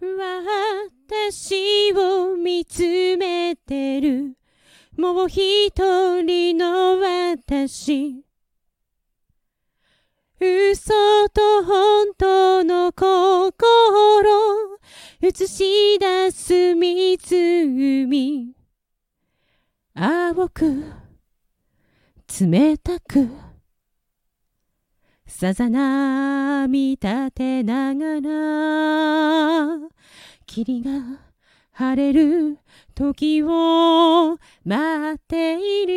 [0.00, 4.36] 私を見つめてる。
[4.96, 8.24] もう一人の私。
[10.38, 10.92] 嘘
[11.32, 14.78] と本当の心。
[15.22, 18.54] 映し出す湖。
[19.94, 20.84] 青く
[22.38, 23.45] 冷たく。
[25.26, 29.78] さざ波立てながら
[30.46, 30.90] 霧が
[31.72, 32.58] 晴れる
[32.94, 35.96] 時を待っている。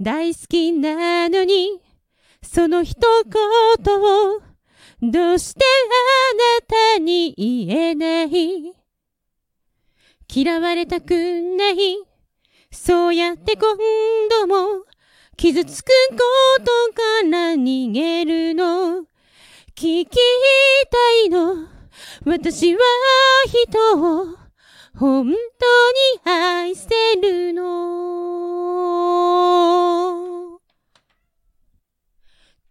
[0.00, 1.80] 大好きなのに
[2.42, 3.04] その一言
[4.02, 4.40] を
[5.00, 5.68] どうしてあ
[6.66, 8.74] なたに言えない？
[10.28, 11.96] 嫌われたくない
[12.74, 13.76] そうやって今
[14.28, 14.84] 度も
[15.36, 16.16] 傷つくこ
[16.58, 19.06] とから逃げるの。
[19.76, 20.18] 聞きた
[21.24, 21.68] いの。
[22.24, 22.80] 私は
[23.46, 24.26] 人を
[24.96, 25.36] 本当に
[26.24, 26.90] 愛せ
[27.22, 27.64] るの。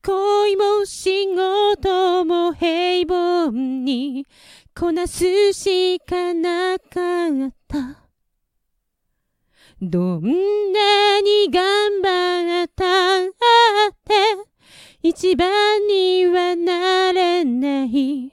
[0.05, 4.27] 恋も仕事も平凡に
[4.77, 7.62] こなすしかなかった。
[9.89, 10.23] どん
[10.71, 13.27] なに頑張ったっ
[14.05, 14.13] て
[15.01, 18.31] 一番にはなれない。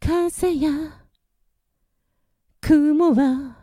[0.00, 0.70] 風や
[2.62, 3.58] 雲は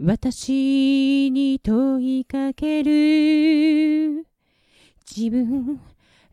[0.00, 4.26] 私に問いかける。
[5.14, 5.78] 自分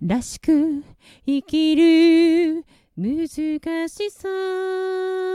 [0.02, 0.84] らしく
[1.26, 2.66] 生きる。
[2.98, 3.28] 難
[3.90, 5.31] しさ。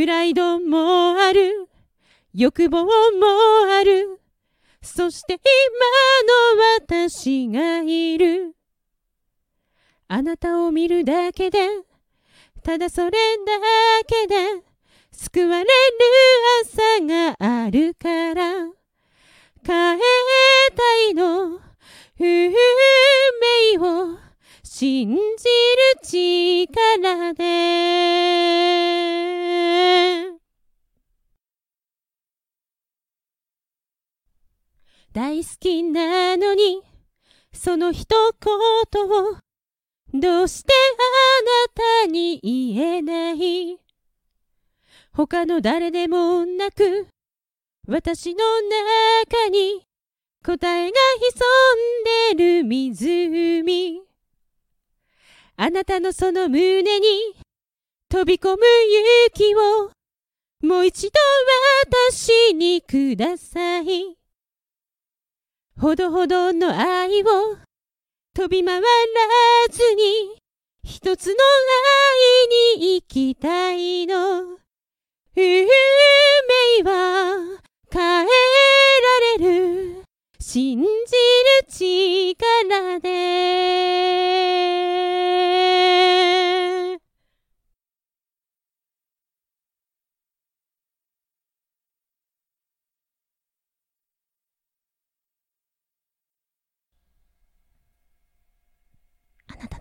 [0.00, 1.68] プライドもある。
[2.32, 2.88] 欲望も
[3.70, 4.18] ある。
[4.80, 8.56] そして今の私がいる。
[10.08, 11.58] あなたを見るだけで
[12.62, 13.18] ただそれだ
[14.06, 14.62] けで
[15.12, 15.68] 救われる
[16.64, 18.70] 朝があるから。
[19.66, 20.00] 変え
[20.74, 21.60] たいの
[22.18, 22.54] 運命
[23.76, 24.16] を
[24.62, 25.22] 信じる
[26.02, 28.19] 力で。
[35.12, 36.82] 大好きなのに
[37.52, 38.06] その一
[38.40, 39.38] 言を
[40.14, 43.78] どうしてあなたに言えない？
[45.12, 47.08] 他の誰でもなく
[47.88, 49.82] 私の中に
[50.44, 50.96] 答えが
[52.32, 54.02] 潜んでる湖。
[55.56, 57.34] あなたのその胸に
[58.08, 59.90] 飛び込む勇気を
[60.62, 61.12] もう一度
[61.84, 64.19] 私にください。
[65.80, 67.56] ほどほどの愛を
[68.34, 68.86] 飛び回ら
[69.70, 70.36] ずに
[70.84, 71.34] 一つの
[72.76, 74.42] 愛に生きたいの。
[74.42, 74.56] 運
[75.36, 77.60] 命は
[77.90, 78.28] 変え
[79.38, 79.54] られ
[79.94, 80.02] る。
[80.38, 80.92] 信じる
[81.66, 84.39] 力で。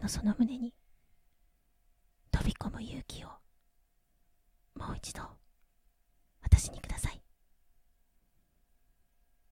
[0.01, 0.73] のその胸に
[2.31, 3.29] 飛び込む勇気を
[4.75, 5.21] もう一度
[6.41, 7.18] 私にください。